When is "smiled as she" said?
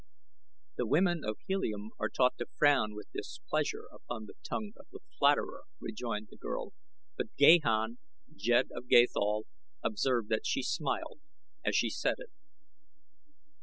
10.63-11.91